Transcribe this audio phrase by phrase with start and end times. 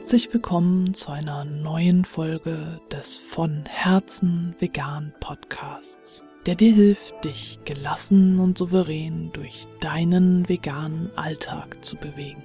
[0.00, 7.58] Herzlich willkommen zu einer neuen Folge des von Herzen vegan Podcasts, der dir hilft, dich
[7.66, 12.42] gelassen und souverän durch deinen veganen Alltag zu bewegen.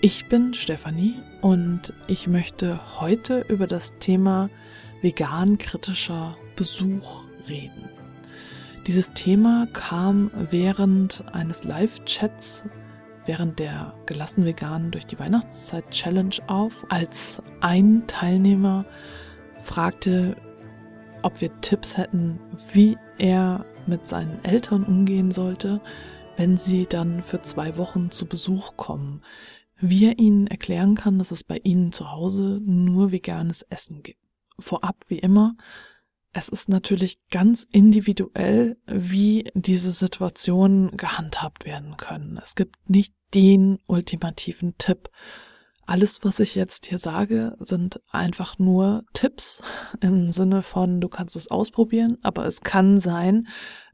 [0.00, 4.48] Ich bin Stefanie und ich möchte heute über das Thema
[5.02, 7.90] vegan kritischer Besuch reden.
[8.86, 12.64] Dieses Thema kam während eines Live-Chats
[13.26, 18.84] während der gelassen vegan durch die Weihnachtszeit Challenge auf, als ein Teilnehmer
[19.62, 20.36] fragte,
[21.22, 22.38] ob wir Tipps hätten,
[22.72, 25.80] wie er mit seinen Eltern umgehen sollte,
[26.36, 29.22] wenn sie dann für zwei Wochen zu Besuch kommen.
[29.78, 34.20] Wie er ihnen erklären kann, dass es bei ihnen zu Hause nur veganes Essen gibt.
[34.58, 35.56] Vorab, wie immer,
[36.34, 42.38] es ist natürlich ganz individuell, wie diese Situationen gehandhabt werden können.
[42.42, 45.10] Es gibt nicht den ultimativen Tipp.
[45.86, 49.62] Alles, was ich jetzt hier sage, sind einfach nur Tipps
[50.00, 53.46] im Sinne von, du kannst es ausprobieren, aber es kann sein,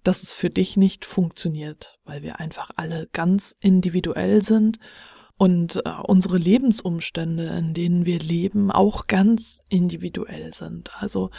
[0.02, 4.78] dass es für dich nicht funktioniert, weil wir einfach alle ganz individuell sind
[5.40, 10.90] und äh, unsere Lebensumstände, in denen wir leben, auch ganz individuell sind.
[11.00, 11.30] Also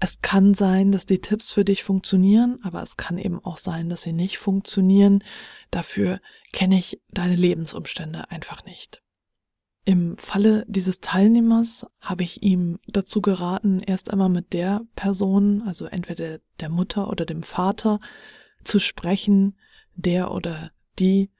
[0.00, 3.88] es kann sein, dass die Tipps für dich funktionieren, aber es kann eben auch sein,
[3.88, 5.22] dass sie nicht funktionieren.
[5.70, 6.20] Dafür
[6.52, 9.00] kenne ich deine Lebensumstände einfach nicht.
[9.84, 15.86] Im Falle dieses Teilnehmers habe ich ihm dazu geraten, erst einmal mit der Person, also
[15.86, 18.00] entweder der Mutter oder dem Vater,
[18.64, 19.56] zu sprechen,
[19.94, 21.30] der oder die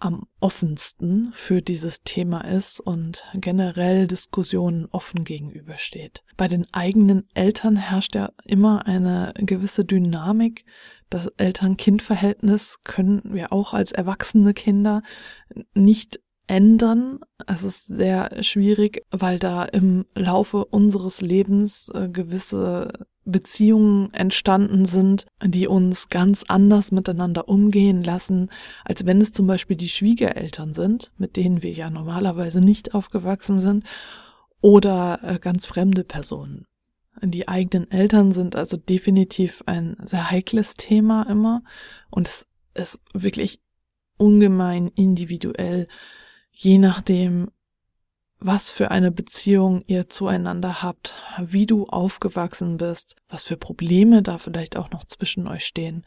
[0.00, 6.22] am offensten für dieses Thema ist und generell Diskussionen offen gegenübersteht.
[6.36, 10.64] Bei den eigenen Eltern herrscht ja immer eine gewisse Dynamik.
[11.10, 15.02] Das Eltern-Kind-Verhältnis können wir auch als erwachsene Kinder
[15.74, 17.20] nicht ändern.
[17.46, 25.26] Es ist sehr schwierig, weil da im Laufe unseres Lebens äh, gewisse Beziehungen entstanden sind,
[25.44, 28.50] die uns ganz anders miteinander umgehen lassen,
[28.84, 33.58] als wenn es zum Beispiel die Schwiegereltern sind, mit denen wir ja normalerweise nicht aufgewachsen
[33.58, 33.84] sind,
[34.60, 36.64] oder äh, ganz fremde Personen.
[37.22, 41.62] Die eigenen Eltern sind also definitiv ein sehr heikles Thema immer
[42.10, 43.60] und es ist wirklich
[44.16, 45.88] ungemein individuell,
[46.60, 47.52] je nachdem,
[48.40, 54.38] was für eine Beziehung ihr zueinander habt, wie du aufgewachsen bist, was für Probleme da
[54.38, 56.04] vielleicht auch noch zwischen euch stehen.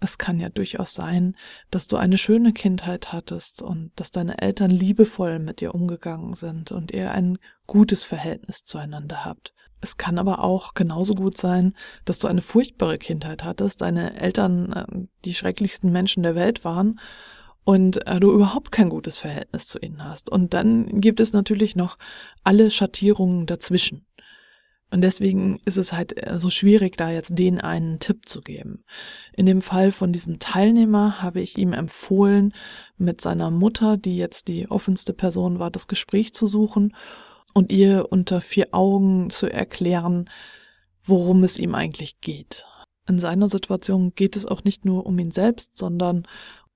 [0.00, 1.36] Es kann ja durchaus sein,
[1.70, 6.72] dass du eine schöne Kindheit hattest und dass deine Eltern liebevoll mit dir umgegangen sind
[6.72, 9.54] und ihr ein gutes Verhältnis zueinander habt.
[9.80, 11.74] Es kann aber auch genauso gut sein,
[12.04, 14.86] dass du eine furchtbare Kindheit hattest, deine Eltern äh,
[15.24, 16.98] die schrecklichsten Menschen der Welt waren
[17.64, 20.30] und äh, du überhaupt kein gutes Verhältnis zu ihnen hast.
[20.30, 21.96] Und dann gibt es natürlich noch
[22.42, 24.06] alle Schattierungen dazwischen.
[24.90, 28.84] Und deswegen ist es halt äh, so schwierig, da jetzt den einen Tipp zu geben.
[29.32, 32.52] In dem Fall von diesem Teilnehmer habe ich ihm empfohlen,
[32.98, 36.94] mit seiner Mutter, die jetzt die offenste Person war, das Gespräch zu suchen
[37.54, 40.28] und ihr unter vier Augen zu erklären,
[41.04, 42.66] worum es ihm eigentlich geht.
[43.08, 46.24] In seiner Situation geht es auch nicht nur um ihn selbst, sondern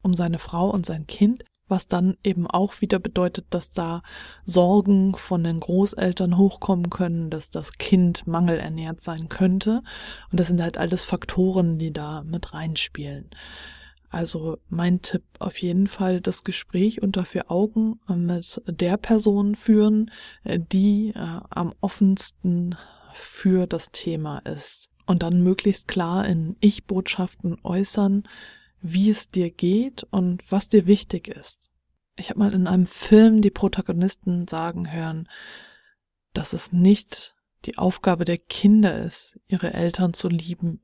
[0.06, 4.02] um seine Frau und sein Kind, was dann eben auch wieder bedeutet, dass da
[4.44, 9.82] Sorgen von den Großeltern hochkommen können, dass das Kind mangelernährt sein könnte.
[10.30, 13.30] Und das sind halt alles Faktoren, die da mit reinspielen.
[14.08, 20.12] Also mein Tipp auf jeden Fall das Gespräch unter vier Augen mit der Person führen,
[20.44, 22.76] die äh, am offensten
[23.12, 24.88] für das Thema ist.
[25.06, 28.24] Und dann möglichst klar in Ich-Botschaften äußern,
[28.81, 31.70] wie es dir geht und was dir wichtig ist.
[32.16, 35.28] Ich habe mal in einem Film die Protagonisten sagen hören,
[36.32, 37.34] dass es nicht
[37.65, 40.82] die Aufgabe der Kinder ist, ihre Eltern zu lieben,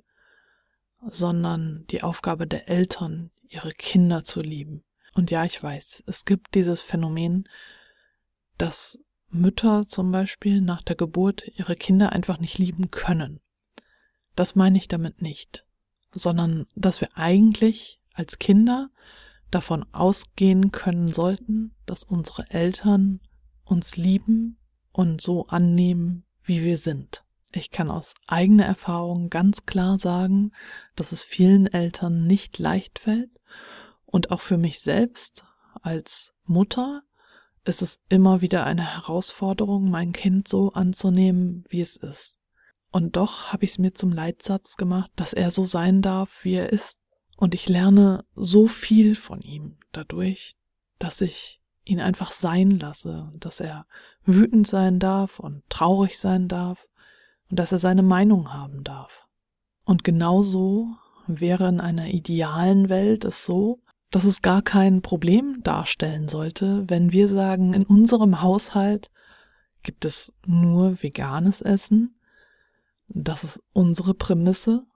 [1.10, 4.82] sondern die Aufgabe der Eltern, ihre Kinder zu lieben.
[5.14, 7.48] Und ja, ich weiß, es gibt dieses Phänomen,
[8.58, 13.40] dass Mütter zum Beispiel nach der Geburt ihre Kinder einfach nicht lieben können.
[14.36, 15.66] Das meine ich damit nicht
[16.12, 18.90] sondern dass wir eigentlich als Kinder
[19.50, 23.20] davon ausgehen können sollten, dass unsere Eltern
[23.64, 24.58] uns lieben
[24.92, 27.24] und so annehmen, wie wir sind.
[27.54, 30.52] Ich kann aus eigener Erfahrung ganz klar sagen,
[30.96, 33.30] dass es vielen Eltern nicht leicht fällt
[34.06, 35.44] und auch für mich selbst
[35.82, 37.02] als Mutter
[37.64, 42.41] ist es immer wieder eine Herausforderung, mein Kind so anzunehmen, wie es ist.
[42.92, 46.54] Und doch habe ich es mir zum Leitsatz gemacht, dass er so sein darf, wie
[46.54, 47.00] er ist.
[47.36, 50.54] Und ich lerne so viel von ihm dadurch,
[50.98, 53.86] dass ich ihn einfach sein lasse, dass er
[54.24, 56.86] wütend sein darf und traurig sein darf
[57.50, 59.26] und dass er seine Meinung haben darf.
[59.84, 60.88] Und genauso
[61.26, 63.80] wäre in einer idealen Welt es so,
[64.10, 69.10] dass es gar kein Problem darstellen sollte, wenn wir sagen, in unserem Haushalt
[69.82, 72.14] gibt es nur veganes Essen.
[73.14, 74.86] Das ist unsere Prämisse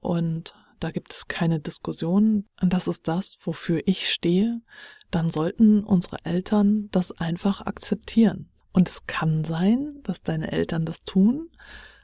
[0.00, 2.44] und da gibt es keine Diskussion.
[2.60, 4.60] Und das ist das, wofür ich stehe.
[5.10, 8.50] Dann sollten unsere Eltern das einfach akzeptieren.
[8.72, 11.50] Und es kann sein, dass deine Eltern das tun,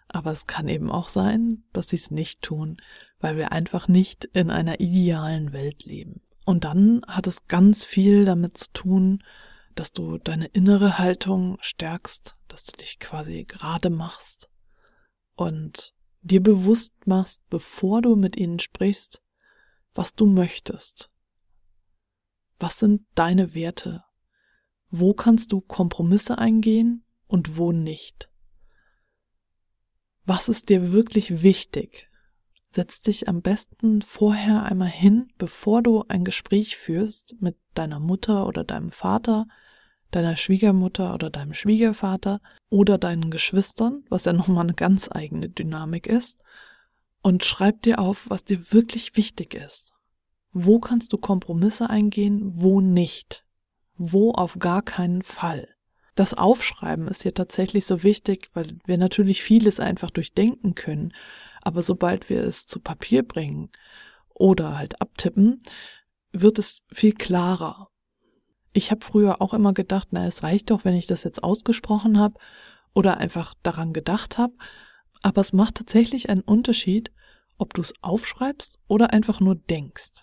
[0.08, 2.78] aber es kann eben auch sein, dass sie es nicht tun,
[3.20, 6.22] weil wir einfach nicht in einer idealen Welt leben.
[6.44, 9.22] Und dann hat es ganz viel damit zu tun,
[9.74, 14.48] dass du deine innere Haltung stärkst, dass du dich quasi gerade machst
[15.38, 19.22] und dir bewusst machst, bevor du mit ihnen sprichst,
[19.94, 21.10] was du möchtest.
[22.58, 24.02] Was sind deine Werte?
[24.90, 28.28] Wo kannst du Kompromisse eingehen und wo nicht?
[30.24, 32.10] Was ist dir wirklich wichtig?
[32.72, 38.44] Setz dich am besten vorher einmal hin, bevor du ein Gespräch führst mit deiner Mutter
[38.44, 39.46] oder deinem Vater,
[40.10, 42.40] deiner Schwiegermutter oder deinem Schwiegervater
[42.70, 46.40] oder deinen Geschwistern, was ja nochmal eine ganz eigene Dynamik ist,
[47.22, 49.92] und schreib dir auf, was dir wirklich wichtig ist.
[50.52, 53.44] Wo kannst du Kompromisse eingehen, wo nicht?
[53.96, 55.68] Wo auf gar keinen Fall?
[56.14, 61.12] Das Aufschreiben ist hier tatsächlich so wichtig, weil wir natürlich vieles einfach durchdenken können
[61.68, 63.70] aber sobald wir es zu Papier bringen
[64.32, 65.62] oder halt abtippen,
[66.32, 67.88] wird es viel klarer.
[68.78, 72.16] Ich habe früher auch immer gedacht, na, es reicht doch, wenn ich das jetzt ausgesprochen
[72.16, 72.38] habe
[72.94, 74.52] oder einfach daran gedacht habe.
[75.20, 77.10] Aber es macht tatsächlich einen Unterschied,
[77.56, 80.22] ob du es aufschreibst oder einfach nur denkst.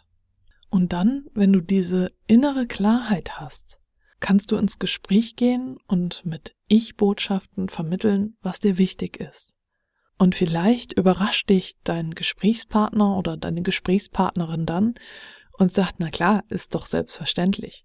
[0.69, 3.81] Und dann, wenn du diese innere Klarheit hast,
[4.21, 9.51] kannst du ins Gespräch gehen und mit Ich-Botschaften vermitteln, was dir wichtig ist.
[10.17, 14.95] Und vielleicht überrascht dich dein Gesprächspartner oder deine Gesprächspartnerin dann
[15.51, 17.83] und sagt, na klar, ist doch selbstverständlich.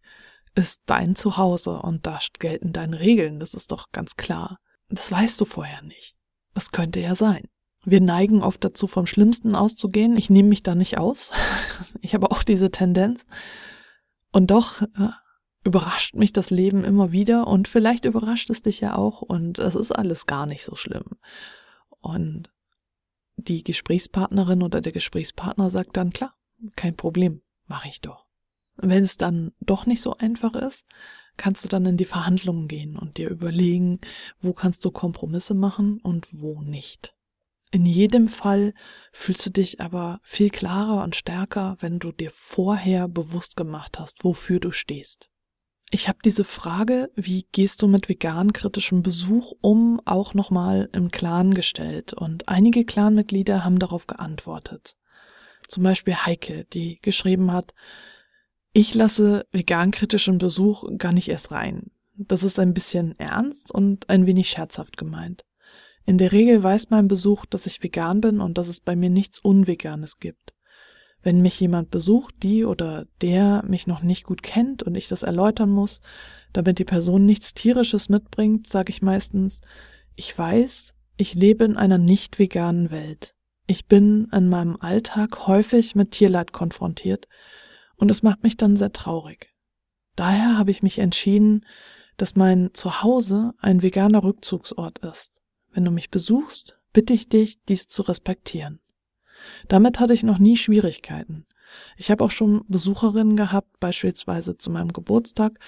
[0.54, 4.58] Ist dein Zuhause und da gelten deine Regeln, das ist doch ganz klar.
[4.88, 6.16] Das weißt du vorher nicht.
[6.54, 7.48] Das könnte ja sein.
[7.84, 10.16] Wir neigen oft dazu, vom Schlimmsten auszugehen.
[10.16, 11.32] Ich nehme mich da nicht aus.
[12.02, 13.26] Ich habe auch diese Tendenz.
[14.32, 15.10] Und doch äh,
[15.64, 19.74] überrascht mich das Leben immer wieder und vielleicht überrascht es dich ja auch und es
[19.74, 21.04] ist alles gar nicht so schlimm.
[22.00, 22.50] Und
[23.36, 26.34] die Gesprächspartnerin oder der Gesprächspartner sagt dann, klar,
[26.76, 28.26] kein Problem, mache ich doch.
[28.82, 30.86] Wenn es dann doch nicht so einfach ist,
[31.36, 34.00] kannst du dann in die Verhandlungen gehen und dir überlegen,
[34.40, 37.14] wo kannst du Kompromisse machen und wo nicht.
[37.72, 38.74] In jedem Fall
[39.12, 44.24] fühlst du dich aber viel klarer und stärker, wenn du dir vorher bewusst gemacht hast,
[44.24, 45.30] wofür du stehst.
[45.92, 51.10] Ich habe diese Frage, wie gehst du mit vegan kritischem Besuch um, auch nochmal im
[51.10, 54.96] Clan gestellt und einige Clanmitglieder haben darauf geantwortet.
[55.68, 57.74] Zum Beispiel Heike, die geschrieben hat,
[58.72, 61.90] ich lasse vegan kritischen Besuch gar nicht erst rein.
[62.14, 65.44] Das ist ein bisschen ernst und ein wenig scherzhaft gemeint.
[66.06, 69.10] In der Regel weiß mein Besuch, dass ich vegan bin und dass es bei mir
[69.10, 70.54] nichts Unveganes gibt.
[71.22, 75.22] Wenn mich jemand besucht, die oder der mich noch nicht gut kennt und ich das
[75.22, 76.00] erläutern muss,
[76.52, 79.60] damit die Person nichts Tierisches mitbringt, sage ich meistens,
[80.14, 83.34] ich weiß, ich lebe in einer nicht veganen Welt.
[83.66, 87.28] Ich bin in meinem Alltag häufig mit Tierleid konfrontiert
[88.00, 89.54] und es macht mich dann sehr traurig.
[90.16, 91.66] Daher habe ich mich entschieden,
[92.16, 95.40] dass mein Zuhause ein veganer Rückzugsort ist.
[95.72, 98.80] Wenn du mich besuchst, bitte ich dich, dies zu respektieren.
[99.68, 101.46] Damit hatte ich noch nie Schwierigkeiten.
[101.96, 105.58] Ich habe auch schon Besucherinnen gehabt, beispielsweise zu meinem Geburtstag,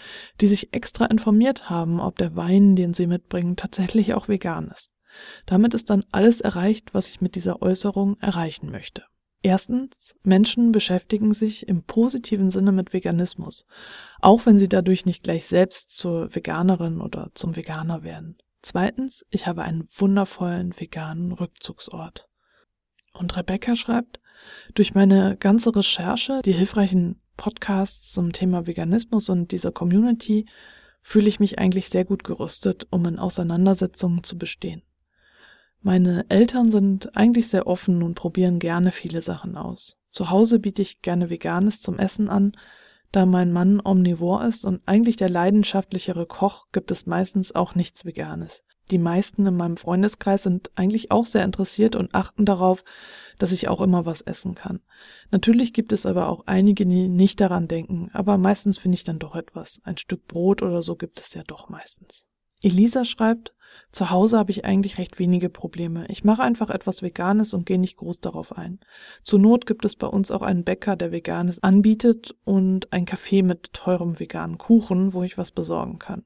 [0.41, 4.91] die sich extra informiert haben, ob der Wein, den sie mitbringen, tatsächlich auch vegan ist.
[5.47, 9.05] Damit ist dann alles erreicht, was ich mit dieser Äußerung erreichen möchte.
[9.43, 13.67] Erstens, Menschen beschäftigen sich im positiven Sinne mit Veganismus,
[14.21, 18.39] auch wenn sie dadurch nicht gleich selbst zur Veganerin oder zum Veganer werden.
[18.63, 22.29] Zweitens, ich habe einen wundervollen veganen Rückzugsort.
[23.13, 24.21] Und Rebecca schreibt,
[24.75, 30.47] durch meine ganze Recherche, die hilfreichen Podcasts zum Thema Veganismus und dieser Community
[31.01, 34.83] fühle ich mich eigentlich sehr gut gerüstet, um in Auseinandersetzungen zu bestehen.
[35.83, 39.99] Meine Eltern sind eigentlich sehr offen und probieren gerne viele Sachen aus.
[40.11, 42.53] Zu Hause biete ich gerne Veganes zum Essen an,
[43.11, 48.05] da mein Mann omnivor ist und eigentlich der leidenschaftlichere Koch, gibt es meistens auch nichts
[48.05, 48.63] Veganes.
[48.93, 52.85] Die meisten in meinem Freundeskreis sind eigentlich auch sehr interessiert und achten darauf,
[53.39, 54.81] dass ich auch immer was essen kann.
[55.31, 59.19] Natürlich gibt es aber auch einige, die nicht daran denken, aber meistens finde ich dann
[59.19, 59.81] doch etwas.
[59.85, 62.25] Ein Stück Brot oder so gibt es ja doch meistens.
[62.63, 63.53] Elisa schreibt,
[63.91, 66.07] zu Hause habe ich eigentlich recht wenige Probleme.
[66.09, 68.81] Ich mache einfach etwas Veganes und gehe nicht groß darauf ein.
[69.23, 73.45] Zur Not gibt es bei uns auch einen Bäcker, der Veganes anbietet und ein Café
[73.45, 76.25] mit teurem veganen Kuchen, wo ich was besorgen kann.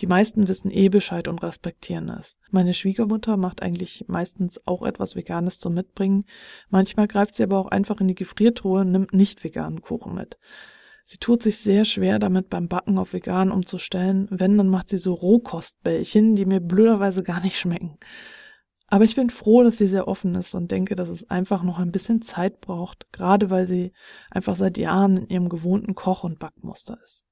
[0.00, 2.38] Die meisten wissen eh Bescheid und respektieren es.
[2.50, 6.24] Meine Schwiegermutter macht eigentlich meistens auch etwas Veganes zum Mitbringen.
[6.70, 10.38] Manchmal greift sie aber auch einfach in die Gefriertruhe und nimmt nicht veganen Kuchen mit.
[11.04, 14.26] Sie tut sich sehr schwer damit beim Backen auf vegan umzustellen.
[14.30, 17.98] Wenn, dann macht sie so Rohkostbällchen, die mir blöderweise gar nicht schmecken.
[18.88, 21.78] Aber ich bin froh, dass sie sehr offen ist und denke, dass es einfach noch
[21.78, 23.92] ein bisschen Zeit braucht, gerade weil sie
[24.30, 27.26] einfach seit Jahren in ihrem gewohnten Koch- und Backmuster ist.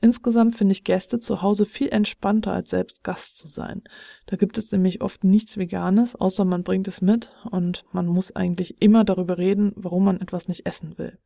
[0.00, 3.82] Insgesamt finde ich Gäste zu Hause viel entspannter als selbst Gast zu sein.
[4.26, 8.34] Da gibt es nämlich oft nichts Veganes, außer man bringt es mit und man muss
[8.34, 11.18] eigentlich immer darüber reden, warum man etwas nicht essen will.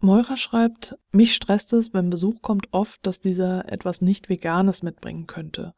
[0.00, 5.26] Moira schreibt, mich stresst es, wenn Besuch kommt oft, dass dieser etwas nicht Veganes mitbringen
[5.26, 5.74] könnte.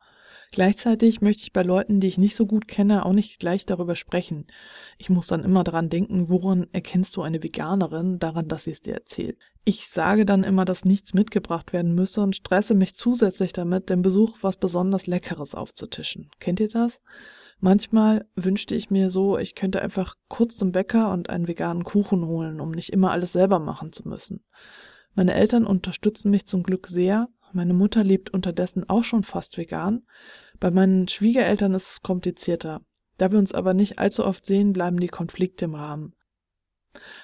[0.52, 3.96] Gleichzeitig möchte ich bei Leuten, die ich nicht so gut kenne, auch nicht gleich darüber
[3.96, 4.46] sprechen.
[4.98, 8.18] Ich muss dann immer daran denken, woran erkennst du eine Veganerin?
[8.18, 9.38] Daran, dass sie es dir erzählt.
[9.64, 14.02] Ich sage dann immer, dass nichts mitgebracht werden müsse und stresse mich zusätzlich damit, dem
[14.02, 16.30] Besuch was besonders Leckeres aufzutischen.
[16.38, 17.00] Kennt ihr das?
[17.64, 22.26] Manchmal wünschte ich mir so, ich könnte einfach kurz zum Bäcker und einen veganen Kuchen
[22.26, 24.44] holen, um nicht immer alles selber machen zu müssen.
[25.14, 27.28] Meine Eltern unterstützen mich zum Glück sehr.
[27.52, 30.02] Meine Mutter lebt unterdessen auch schon fast vegan.
[30.58, 32.80] Bei meinen Schwiegereltern ist es komplizierter.
[33.16, 36.16] Da wir uns aber nicht allzu oft sehen, bleiben die Konflikte im Rahmen.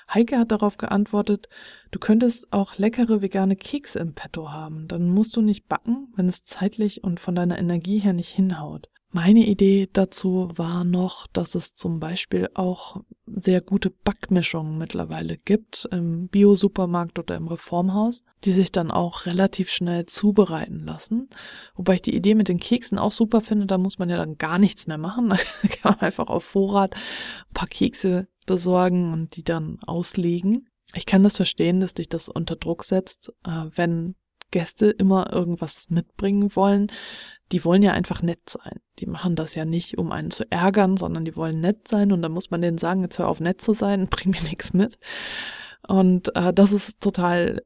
[0.08, 1.48] Heike hat darauf geantwortet,
[1.90, 4.86] du könntest auch leckere vegane Kekse im Petto haben.
[4.86, 8.88] Dann musst du nicht backen, wenn es zeitlich und von deiner Energie her nicht hinhaut.
[9.10, 15.88] Meine Idee dazu war noch, dass es zum Beispiel auch sehr gute Backmischungen mittlerweile gibt
[15.90, 21.30] im Bio-Supermarkt oder im Reformhaus, die sich dann auch relativ schnell zubereiten lassen.
[21.74, 24.36] Wobei ich die Idee mit den Keksen auch super finde, da muss man ja dann
[24.36, 25.28] gar nichts mehr machen.
[25.62, 30.68] Da kann man einfach auf Vorrat ein paar Kekse besorgen und die dann auslegen.
[30.94, 34.16] Ich kann das verstehen, dass dich das unter Druck setzt, äh, wenn
[34.50, 36.90] Gäste immer irgendwas mitbringen wollen
[37.52, 38.80] die wollen ja einfach nett sein.
[38.98, 42.22] Die machen das ja nicht, um einen zu ärgern, sondern die wollen nett sein und
[42.22, 44.98] dann muss man denen sagen, jetzt hör auf nett zu sein, bring mir nichts mit.
[45.86, 47.62] Und äh, das ist total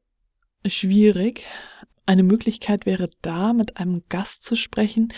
[0.66, 1.44] schwierig.
[2.06, 5.12] Eine Möglichkeit wäre da, mit einem Gast zu sprechen,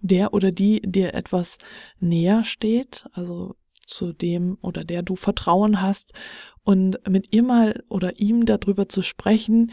[0.00, 1.58] der oder die dir etwas
[1.98, 3.56] näher steht, also
[3.86, 6.12] zu dem oder der du Vertrauen hast
[6.62, 9.72] und mit ihr mal oder ihm darüber zu sprechen,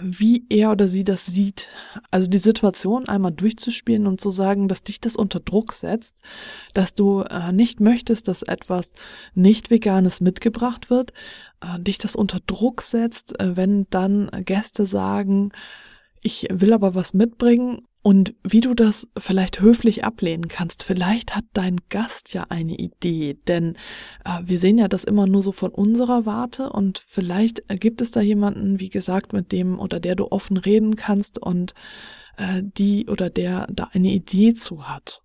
[0.00, 1.68] wie er oder sie das sieht.
[2.10, 6.16] Also die Situation einmal durchzuspielen und zu sagen, dass dich das unter Druck setzt,
[6.74, 8.92] dass du äh, nicht möchtest, dass etwas
[9.34, 11.12] nicht veganes mitgebracht wird,
[11.60, 15.52] äh, dich das unter Druck setzt, äh, wenn dann Gäste sagen,
[16.22, 20.82] ich will aber was mitbringen und wie du das vielleicht höflich ablehnen kannst.
[20.82, 23.76] Vielleicht hat dein Gast ja eine Idee, denn
[24.24, 28.10] äh, wir sehen ja das immer nur so von unserer Warte und vielleicht gibt es
[28.10, 31.74] da jemanden, wie gesagt, mit dem oder der du offen reden kannst und
[32.36, 35.22] äh, die oder der da eine Idee zu hat.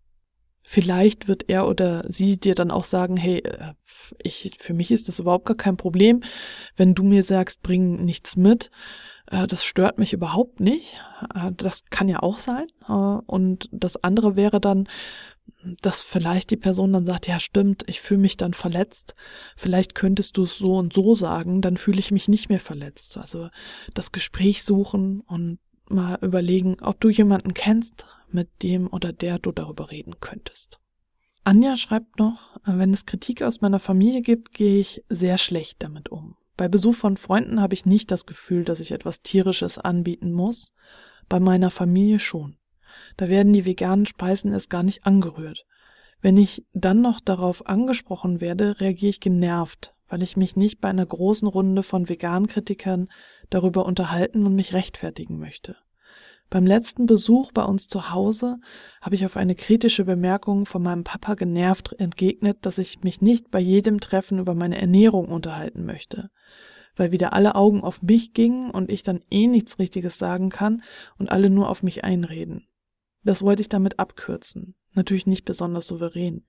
[0.70, 3.74] Vielleicht wird er oder sie dir dann auch sagen, hey, äh,
[4.22, 6.22] ich, für mich ist das überhaupt gar kein Problem,
[6.76, 8.72] wenn du mir sagst, bring nichts mit äh,
[9.30, 11.02] das stört mich überhaupt nicht.
[11.34, 12.68] Äh, das kann ja auch sein.
[12.88, 14.88] Äh, und das andere wäre dann,
[15.82, 19.16] dass vielleicht die Person dann sagt, ja stimmt, ich fühle mich dann verletzt.
[19.56, 23.18] Vielleicht könntest du es so und so sagen, dann fühle ich mich nicht mehr verletzt.
[23.18, 23.50] Also
[23.94, 29.52] das Gespräch suchen und mal überlegen, ob du jemanden kennst, mit dem oder der du
[29.52, 30.80] darüber reden könntest.
[31.44, 36.10] Anja schreibt noch, wenn es Kritik aus meiner Familie gibt, gehe ich sehr schlecht damit
[36.10, 36.36] um.
[36.58, 40.74] Bei Besuch von Freunden habe ich nicht das Gefühl, dass ich etwas Tierisches anbieten muss,
[41.30, 42.58] bei meiner Familie schon.
[43.16, 45.66] Da werden die veganen Speisen erst gar nicht angerührt.
[46.20, 50.90] Wenn ich dann noch darauf angesprochen werde, reagiere ich genervt, weil ich mich nicht bei
[50.90, 53.08] einer großen Runde von Vegankritikern
[53.52, 55.76] darüber unterhalten und mich rechtfertigen möchte.
[56.50, 58.58] Beim letzten Besuch bei uns zu Hause
[59.02, 63.52] habe ich auf eine kritische Bemerkung von meinem Papa genervt entgegnet, dass ich mich nicht
[63.52, 66.30] bei jedem Treffen über meine Ernährung unterhalten möchte,
[66.98, 70.84] weil wieder alle Augen auf mich gingen und ich dann eh nichts Richtiges sagen kann
[71.18, 72.68] und alle nur auf mich einreden.
[73.24, 74.76] Das wollte ich damit abkürzen.
[74.94, 76.46] Natürlich nicht besonders souverän.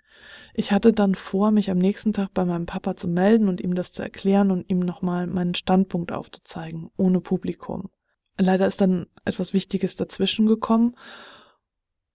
[0.54, 3.74] Ich hatte dann vor, mich am nächsten Tag bei meinem Papa zu melden und ihm
[3.74, 7.90] das zu erklären und ihm nochmal meinen Standpunkt aufzuzeigen, ohne Publikum
[8.38, 10.96] leider ist dann etwas Wichtiges dazwischen gekommen.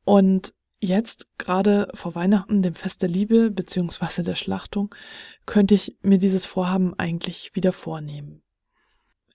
[0.06, 4.94] Und jetzt gerade vor Weihnachten, dem Fest der Liebe beziehungsweise der Schlachtung,
[5.46, 8.42] könnte ich mir dieses Vorhaben eigentlich wieder vornehmen.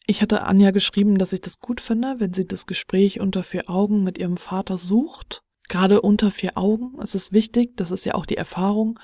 [0.07, 3.69] Ich hatte Anja geschrieben, dass ich das gut finde, wenn sie das Gespräch unter vier
[3.69, 5.43] Augen mit ihrem Vater sucht.
[5.69, 6.99] Gerade unter vier Augen.
[7.03, 8.99] Es ist wichtig, das ist ja auch die Erfahrung,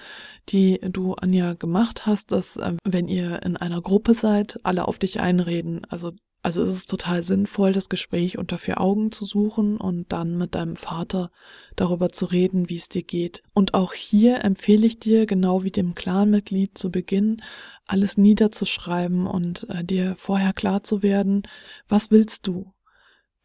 [0.48, 4.98] die du, Anja, gemacht hast, dass äh, wenn ihr in einer Gruppe seid, alle auf
[4.98, 5.84] dich einreden.
[5.90, 6.12] Also
[6.44, 10.54] also ist es total sinnvoll, das Gespräch unter vier Augen zu suchen und dann mit
[10.54, 11.30] deinem Vater
[11.74, 13.42] darüber zu reden, wie es dir geht.
[13.54, 17.40] Und auch hier empfehle ich dir, genau wie dem Clanmitglied zu Beginn,
[17.86, 21.44] alles niederzuschreiben und äh, dir vorher klar zu werden,
[21.88, 22.74] was willst du?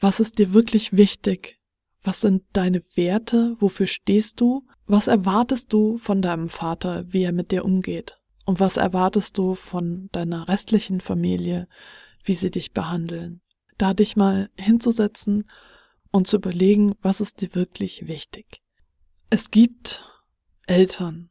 [0.01, 1.57] Was ist dir wirklich wichtig?
[2.03, 3.55] Was sind deine Werte?
[3.61, 4.67] Wofür stehst du?
[4.87, 8.17] Was erwartest du von deinem Vater, wie er mit dir umgeht?
[8.45, 11.69] Und was erwartest du von deiner restlichen Familie?
[12.23, 13.41] Wie sie dich behandeln.
[13.77, 15.49] Da dich mal hinzusetzen
[16.11, 18.61] und zu überlegen, was ist dir wirklich wichtig.
[19.29, 20.03] Es gibt
[20.67, 21.29] Eltern,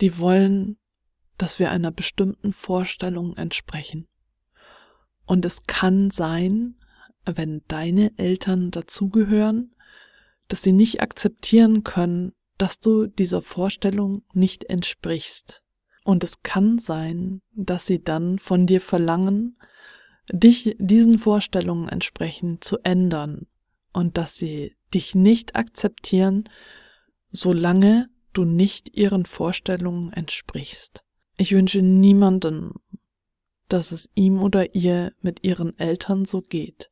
[0.00, 0.78] die wollen,
[1.38, 4.06] dass wir einer bestimmten Vorstellung entsprechen.
[5.26, 6.76] Und es kann sein,
[7.24, 9.74] wenn deine Eltern dazugehören,
[10.48, 15.62] dass sie nicht akzeptieren können, dass du dieser Vorstellung nicht entsprichst.
[16.04, 19.58] Und es kann sein, dass sie dann von dir verlangen,
[20.32, 23.46] dich diesen Vorstellungen entsprechend zu ändern
[23.92, 26.48] und dass sie dich nicht akzeptieren,
[27.30, 31.02] solange du nicht ihren Vorstellungen entsprichst.
[31.38, 32.72] Ich wünsche niemanden,
[33.68, 36.90] dass es ihm oder ihr mit ihren Eltern so geht,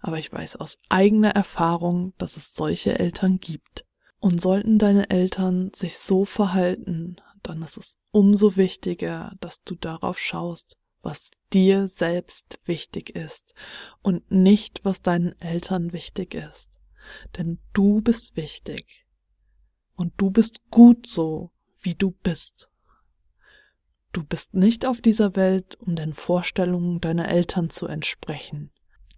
[0.00, 3.84] aber ich weiß aus eigener Erfahrung, dass es solche Eltern gibt.
[4.18, 10.18] Und sollten deine Eltern sich so verhalten, dann ist es umso wichtiger, dass du darauf
[10.18, 13.54] schaust, was dir selbst wichtig ist
[14.02, 16.70] und nicht, was deinen Eltern wichtig ist.
[17.36, 19.06] Denn du bist wichtig.
[19.94, 21.50] Und du bist gut so,
[21.82, 22.68] wie du bist.
[24.12, 28.72] Du bist nicht auf dieser Welt, um den Vorstellungen deiner Eltern zu entsprechen,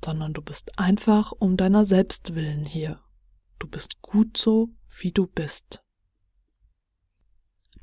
[0.05, 3.01] sondern du bist einfach um deiner selbst willen hier.
[3.59, 5.83] Du bist gut so, wie du bist.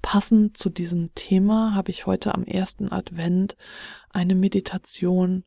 [0.02, 3.56] Passend zu diesem Thema habe ich heute am ersten Advent
[4.10, 5.46] eine Meditation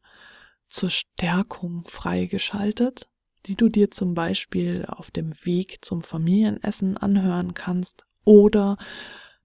[0.68, 3.08] zur Stärkung freigeschaltet,
[3.46, 8.76] die du dir zum Beispiel auf dem Weg zum Familienessen anhören kannst oder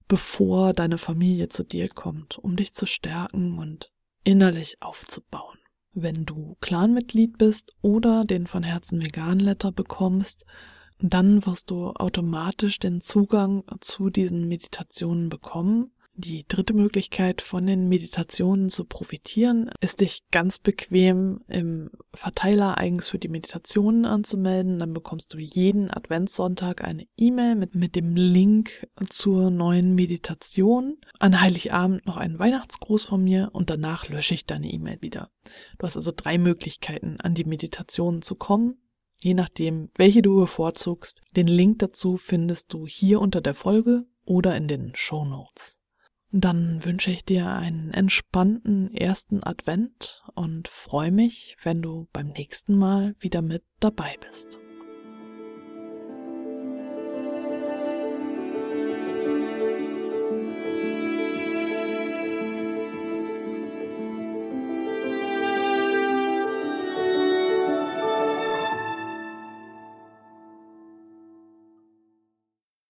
[0.06, 3.92] bevor deine Familie zu dir kommt, um dich zu stärken und
[4.24, 5.58] innerlich aufzubauen.
[5.92, 10.44] Wenn du Clanmitglied bist oder den von Herzen Vegan Letter bekommst,
[11.00, 15.92] dann wirst du automatisch den Zugang zu diesen Meditationen bekommen.
[16.20, 23.06] Die dritte Möglichkeit von den Meditationen zu profitieren, ist dich ganz bequem im Verteiler eigens
[23.06, 24.80] für die Meditationen anzumelden.
[24.80, 30.96] Dann bekommst du jeden Adventssonntag eine E-Mail mit, mit dem Link zur neuen Meditation.
[31.20, 35.30] An Heiligabend noch einen Weihnachtsgruß von mir und danach lösche ich deine E-Mail wieder.
[35.78, 38.76] Du hast also drei Möglichkeiten, an die Meditationen zu kommen
[39.20, 41.22] je nachdem, welche du bevorzugst.
[41.36, 45.80] Den Link dazu findest du hier unter der Folge oder in den Show Notes.
[46.30, 52.76] Dann wünsche ich dir einen entspannten ersten Advent und freue mich, wenn du beim nächsten
[52.76, 54.60] Mal wieder mit dabei bist.